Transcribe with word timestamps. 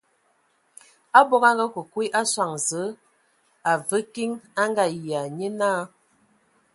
Abog 1.19 1.43
a 1.49 1.51
ngakǝ 1.55 1.81
kwi 1.91 2.05
a 2.19 2.21
sɔŋ 2.33 2.51
Zǝə, 2.67 2.97
a 3.71 3.73
və 3.87 3.97
kiŋ, 4.13 4.31
a 4.61 4.63
Ngayia, 4.71 5.21
nye 5.37 5.49
naa. 5.59 5.81